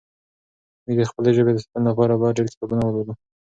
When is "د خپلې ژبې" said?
0.99-1.51